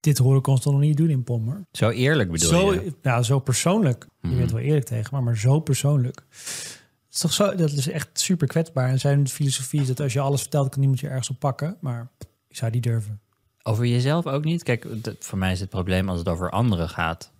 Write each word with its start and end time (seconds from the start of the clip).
dit 0.00 0.18
hoor 0.18 0.36
ik 0.36 0.46
ons 0.46 0.64
nog 0.64 0.78
niet 0.80 0.96
doen 0.96 1.10
in 1.10 1.24
Pommer. 1.24 1.62
Zo 1.72 1.88
eerlijk 1.90 2.30
bedoel 2.30 2.48
Zo, 2.48 2.72
je? 2.74 2.94
nou, 3.02 3.22
zo 3.22 3.38
persoonlijk. 3.38 4.06
Je 4.20 4.28
Mhm. 4.28 4.36
bent 4.36 4.50
wel 4.50 4.60
eerlijk 4.60 4.84
tegen, 4.86 5.08
maar, 5.12 5.22
maar 5.22 5.36
zo 5.38 5.60
persoonlijk. 5.60 6.14
Dat 6.16 7.12
is 7.12 7.18
toch 7.18 7.32
zo, 7.32 7.54
dat 7.54 7.72
is 7.72 7.88
echt 7.88 8.08
super 8.12 8.46
kwetsbaar. 8.46 8.88
En 8.88 8.98
zijn 9.00 9.28
filosofie 9.28 9.80
is 9.80 9.86
dat 9.86 10.00
als 10.00 10.12
je 10.12 10.20
alles 10.20 10.40
vertelt, 10.40 10.68
kan 10.68 10.78
niemand 10.80 11.00
je 11.00 11.08
ergens 11.08 11.30
op 11.30 11.38
pakken. 11.38 11.76
Maar 11.80 12.10
ik 12.48 12.56
zou 12.56 12.70
die 12.72 12.80
durven. 12.80 13.20
Over 13.62 13.86
jezelf 13.86 14.26
ook 14.26 14.44
niet? 14.44 14.62
Kijk, 14.62 15.02
dat- 15.04 15.16
voor 15.20 15.38
mij 15.38 15.52
is 15.52 15.60
het 15.60 15.68
probleem 15.68 16.08
als 16.08 16.18
het 16.18 16.28
over 16.28 16.50
anderen 16.50 16.88
gaat. 16.88 17.32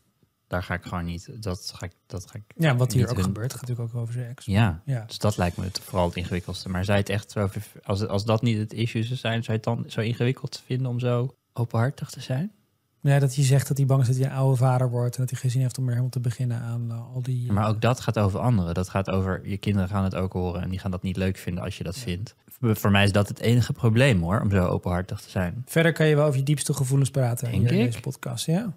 Daar 0.47 0.63
ga 0.63 0.75
ik 0.75 0.83
gewoon 0.83 1.05
niet. 1.05 1.43
Dat 1.43 1.73
ga 1.75 1.87
ik. 1.87 1.93
Dat 2.07 2.31
ga 2.31 2.35
ik 2.39 2.43
Ja, 2.57 2.77
wat 2.77 2.93
hier 2.93 3.09
ook 3.09 3.15
hun- 3.17 3.25
gebeurt, 3.25 3.53
gaat 3.53 3.61
natuurlijk 3.61 3.95
ook 3.95 4.01
over 4.03 4.15
zijn 4.15 4.27
ex. 4.29 4.45
Ja, 4.45 4.83
Ja. 4.85 5.05
dus 5.07 5.19
dat 5.19 5.37
lijkt 5.37 5.57
me 5.57 5.65
het, 5.65 5.81
vooral 5.81 6.07
het 6.07 6.17
ingewikkeldste. 6.17 6.69
Maar 6.69 6.85
zou 6.85 6.97
je 6.97 7.03
het 7.03 7.13
echt 7.13 7.31
zo, 7.31 7.49
als, 7.83 8.07
als 8.07 8.25
dat 8.25 8.43
niet 8.43 8.59
het 8.59 8.73
issue 8.73 9.03
zou 9.03 9.17
zijn, 9.19 9.45
zou 9.45 9.59
je 9.61 9.69
het 9.71 9.77
dan 9.81 9.91
zo 9.91 10.01
ingewikkeld 10.01 10.63
vinden 10.67 10.87
om 10.87 10.99
zo 10.99 11.35
openhartig 11.59 12.11
te 12.11 12.21
zijn? 12.21 12.53
Ja, 13.01 13.19
dat 13.19 13.35
hij 13.35 13.45
zegt 13.45 13.69
dat 13.69 13.77
hij 13.77 13.87
bang 13.87 14.01
is 14.01 14.07
dat 14.07 14.17
hij 14.17 14.27
een 14.27 14.33
oude 14.33 14.57
vader 14.57 14.91
wordt 14.91 15.15
en 15.15 15.21
dat 15.21 15.31
hij 15.31 15.41
geen 15.41 15.51
zin 15.51 15.61
heeft 15.61 15.79
om 15.79 15.83
weer 15.83 15.93
helemaal 15.93 16.13
te 16.13 16.21
beginnen 16.21 16.61
aan 16.61 16.91
eh, 16.91 17.15
al 17.15 17.23
die. 17.23 17.53
Maar 17.53 17.69
ook 17.69 17.81
dat 17.81 18.01
gaat 18.01 18.19
over 18.19 18.41
anderen. 18.41 18.75
Dat 18.75 18.89
gaat 18.89 19.11
over 19.11 19.41
je 19.45 19.57
kinderen 19.57 19.89
gaan 19.89 20.05
het 20.05 20.15
ook 20.15 20.33
horen 20.33 20.63
en 20.63 20.69
die 20.69 20.79
gaan 20.79 20.91
dat 20.91 21.03
niet 21.03 21.17
leuk 21.17 21.37
vinden 21.37 21.65
als 21.65 21.79
je 21.79 21.85
dat 21.85 21.97
vindt. 21.97 22.35
Voor 22.61 22.91
mij 22.91 23.05
is 23.05 23.13
dat 23.13 23.29
het 23.29 23.41
enige 23.41 23.73
probleem 23.73 24.23
hoor, 24.23 24.41
om 24.41 24.51
zo 24.51 24.65
openhartig 24.65 25.21
te 25.21 25.31
zijn. 25.31 25.63
Verder 25.67 25.93
kan 25.93 26.07
je 26.07 26.17
wel 26.17 26.27
over 26.27 26.39
je 26.39 26.45
diepste 26.45 26.73
gevoelens 26.73 27.11
praten 27.11 27.51
Denk 27.51 27.63
hier 27.63 27.73
in 27.73 27.79
ik. 27.79 27.85
deze 27.85 28.01
podcast. 28.01 28.47
Ja. 28.47 28.73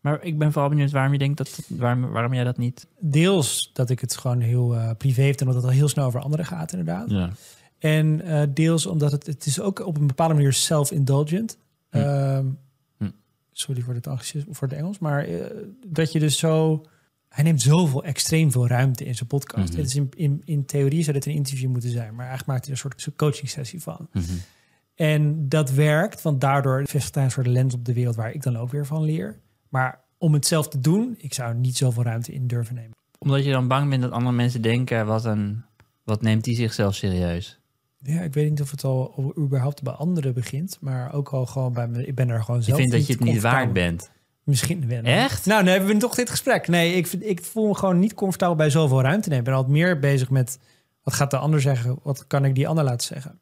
Maar 0.00 0.22
ik 0.22 0.38
ben 0.38 0.52
vooral 0.52 0.70
benieuwd 0.70 0.90
waarom 0.90 1.12
je 1.12 1.18
denkt 1.18 1.36
dat, 1.38 1.60
waarom, 1.68 2.10
waarom 2.10 2.34
jij 2.34 2.44
dat 2.44 2.58
niet. 2.58 2.86
Deels 2.98 3.70
dat 3.72 3.90
ik 3.90 4.00
het 4.00 4.16
gewoon 4.16 4.40
heel 4.40 4.74
eh, 4.74 4.90
privé 4.98 5.22
heeft 5.22 5.40
en 5.40 5.46
dat 5.46 5.54
het 5.54 5.64
al 5.64 5.70
heel 5.70 5.88
snel 5.88 6.06
over 6.06 6.20
anderen 6.20 6.46
gaat, 6.46 6.72
inderdaad. 6.72 7.10
Ja. 7.10 7.30
En 7.78 8.20
eh, 8.20 8.42
deels 8.48 8.86
omdat 8.86 9.12
het, 9.12 9.26
het 9.26 9.46
is 9.46 9.60
ook 9.60 9.86
op 9.86 9.96
een 9.98 10.06
bepaalde 10.06 10.34
manier 10.34 10.52
self-indulgent. 10.52 11.58
Hm. 11.90 11.96
Ehm, 11.96 12.46
Hm. 12.96 13.10
Sorry 13.52 13.82
voor 13.82 13.94
het 13.94 14.06
voor 14.50 14.68
het 14.68 14.76
Engels, 14.76 14.98
maar 14.98 15.24
eh, 15.24 15.44
dat 15.86 16.12
je 16.12 16.18
dus 16.18 16.38
zo. 16.38 16.84
Hij 17.28 17.44
neemt 17.44 17.62
zoveel, 17.62 18.04
extreem 18.04 18.50
veel 18.50 18.66
ruimte 18.66 19.04
in 19.04 19.14
zijn 19.14 19.28
podcast. 19.28 19.68
Mhm. 19.68 19.78
Het 19.78 19.88
is 19.88 19.94
in, 19.94 20.08
in, 20.16 20.42
in 20.44 20.64
theorie 20.64 21.02
zou 21.02 21.12
dit 21.12 21.26
een 21.26 21.32
interview 21.32 21.68
moeten 21.70 21.90
zijn, 21.90 22.14
maar 22.14 22.26
eigenlijk 22.26 22.46
maakt 22.46 22.66
hij 22.66 22.74
er 22.74 22.84
een 22.84 23.00
soort 23.00 23.16
coaching 23.16 23.50
sessie 23.50 23.82
van. 23.82 24.08
Mhm. 24.12 24.24
En 24.94 25.48
dat 25.48 25.70
werkt, 25.70 26.22
want 26.22 26.40
daardoor 26.40 26.86
vestigt 26.86 27.14
hij 27.14 27.24
een 27.24 27.30
soort 27.30 27.46
lens 27.46 27.74
op 27.74 27.84
de 27.84 27.92
wereld 27.92 28.16
waar 28.16 28.32
ik 28.32 28.42
dan 28.42 28.56
ook 28.56 28.70
weer 28.70 28.86
van 28.86 29.02
leer. 29.02 29.40
Maar 29.68 30.00
om 30.18 30.32
het 30.32 30.46
zelf 30.46 30.68
te 30.68 30.80
doen, 30.80 31.14
ik 31.18 31.34
zou 31.34 31.54
niet 31.54 31.76
zoveel 31.76 32.02
ruimte 32.02 32.32
in 32.32 32.46
durven 32.46 32.74
nemen. 32.74 32.96
Omdat 33.18 33.44
je 33.44 33.50
dan 33.50 33.68
bang 33.68 33.90
bent 33.90 34.02
dat 34.02 34.10
andere 34.10 34.36
mensen 34.36 34.62
denken, 34.62 35.06
wat, 35.06 35.24
een, 35.24 35.64
wat 36.02 36.22
neemt 36.22 36.46
hij 36.46 36.54
zichzelf 36.54 36.94
serieus? 36.94 37.57
Ja, 38.02 38.20
ik 38.20 38.34
weet 38.34 38.50
niet 38.50 38.60
of 38.60 38.70
het 38.70 38.84
al 38.84 39.32
überhaupt 39.38 39.82
bij 39.82 39.92
anderen 39.92 40.34
begint, 40.34 40.76
maar 40.80 41.12
ook 41.14 41.28
al 41.28 41.46
gewoon 41.46 41.72
bij 41.72 41.88
me. 41.88 42.06
Ik 42.06 42.14
ben 42.14 42.28
er 42.28 42.42
gewoon 42.42 42.58
Je 42.60 42.64
zelf. 42.66 42.76
vindt 42.78 42.92
dat 42.92 43.06
je 43.06 43.12
het 43.12 43.22
niet 43.22 43.40
waard 43.42 43.72
bent. 43.72 44.10
Misschien 44.42 44.88
wel. 44.88 45.02
Echt? 45.02 45.46
Nou, 45.46 45.64
nu 45.64 45.70
hebben 45.70 45.88
we 45.88 45.96
toch 45.96 46.14
dit 46.14 46.30
gesprek. 46.30 46.68
Nee, 46.68 46.94
ik, 46.94 47.06
vind- 47.06 47.24
ik 47.26 47.44
voel 47.44 47.66
me 47.68 47.74
gewoon 47.74 47.98
niet 47.98 48.14
comfortabel 48.14 48.56
bij 48.56 48.70
zoveel 48.70 49.00
ruimte 49.02 49.28
nemen. 49.28 49.38
Ik 49.38 49.44
ben 49.44 49.54
altijd 49.54 49.72
meer 49.74 49.98
bezig 49.98 50.30
met 50.30 50.58
wat 51.02 51.14
gaat 51.14 51.30
de 51.30 51.36
ander 51.36 51.60
zeggen? 51.60 51.98
Wat 52.02 52.26
kan 52.26 52.44
ik 52.44 52.54
die 52.54 52.68
ander 52.68 52.84
laten 52.84 53.06
zeggen? 53.06 53.38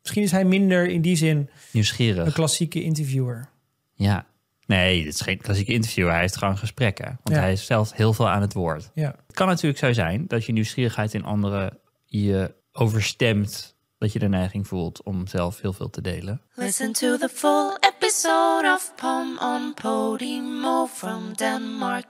Misschien 0.00 0.22
is 0.22 0.30
hij 0.30 0.44
minder 0.44 0.88
in 0.88 1.02
die 1.02 1.16
zin 1.16 1.36
een 1.36 1.48
Nieuwsgierig. 1.72 2.32
klassieke 2.34 2.82
interviewer. 2.82 3.48
Ja. 3.94 4.26
Nee, 4.66 5.04
dit 5.04 5.14
is 5.14 5.20
geen 5.20 5.38
klassieke 5.38 5.72
interview. 5.72 6.08
Hij 6.08 6.20
heeft 6.20 6.36
gewoon 6.36 6.58
gesprekken. 6.58 7.18
Want 7.22 7.36
Ja. 7.36 7.42
hij 7.42 7.52
is 7.52 7.66
zelf 7.66 7.92
heel 7.92 8.12
veel 8.12 8.28
aan 8.28 8.40
het 8.40 8.52
woord. 8.52 8.90
Ja. 8.94 9.14
Het 9.26 9.36
kan 9.36 9.46
natuurlijk 9.46 9.78
zo 9.78 9.92
zijn 9.92 10.24
dat 10.28 10.44
je 10.44 10.52
nieuwsgierigheid 10.52 11.14
in 11.14 11.24
anderen 11.24 11.78
je 12.06 12.54
overstemt. 12.72 13.71
Dat 14.02 14.12
je 14.12 14.18
de 14.18 14.28
neiging 14.28 14.66
voelt 14.66 15.02
om 15.02 15.26
zelf 15.26 15.60
heel 15.60 15.72
veel 15.72 15.90
te 15.90 16.00
delen. 16.00 16.40
Listen 16.54 16.92
to 16.92 17.16
the 17.16 17.28
full 17.28 17.76
episode 17.80 18.72
of 18.74 18.92
Pom 18.96 19.38
on 19.38 19.74
Podimo 19.74 20.86
from 20.86 21.32
Denmark 21.36 22.06